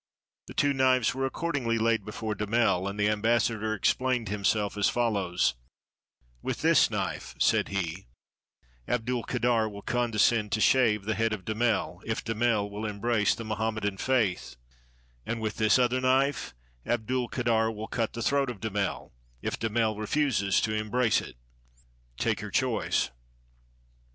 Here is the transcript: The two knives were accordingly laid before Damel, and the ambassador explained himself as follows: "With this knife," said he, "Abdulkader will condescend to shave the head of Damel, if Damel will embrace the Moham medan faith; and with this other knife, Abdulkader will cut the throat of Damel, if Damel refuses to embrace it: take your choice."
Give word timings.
The 0.47 0.55
two 0.55 0.73
knives 0.73 1.13
were 1.13 1.27
accordingly 1.27 1.77
laid 1.77 2.05
before 2.05 2.33
Damel, 2.33 2.87
and 2.87 2.99
the 2.99 3.07
ambassador 3.07 3.75
explained 3.75 4.29
himself 4.29 4.75
as 4.75 4.89
follows: 4.89 5.53
"With 6.41 6.63
this 6.63 6.89
knife," 6.89 7.35
said 7.37 7.67
he, 7.67 8.07
"Abdulkader 8.87 9.69
will 9.71 9.83
condescend 9.83 10.53
to 10.53 10.59
shave 10.59 11.03
the 11.05 11.13
head 11.13 11.33
of 11.33 11.45
Damel, 11.45 12.01
if 12.03 12.23
Damel 12.23 12.67
will 12.71 12.87
embrace 12.87 13.35
the 13.35 13.43
Moham 13.43 13.75
medan 13.75 13.97
faith; 13.97 14.55
and 15.23 15.39
with 15.39 15.57
this 15.57 15.77
other 15.77 16.01
knife, 16.01 16.55
Abdulkader 16.83 17.71
will 17.71 17.85
cut 17.87 18.13
the 18.13 18.23
throat 18.23 18.49
of 18.49 18.59
Damel, 18.59 19.13
if 19.43 19.59
Damel 19.59 19.95
refuses 19.97 20.59
to 20.61 20.73
embrace 20.73 21.21
it: 21.21 21.35
take 22.17 22.41
your 22.41 22.49
choice." 22.49 23.11